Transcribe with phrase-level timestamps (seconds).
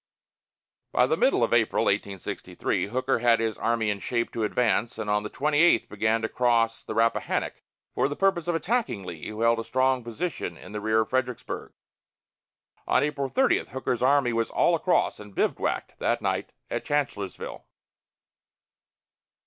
[0.91, 5.11] By the middle of April, 1863, Hooker had his army in shape to advance, and
[5.11, 7.61] on the 28th began to cross the Rappahannock
[7.93, 11.09] for the purpose of attacking Lee, who held a strong position in the rear of
[11.11, 11.73] Fredericksburg.
[12.87, 17.67] On April 30 Hooker's army was all across and bivouacked that night at Chancellorsville.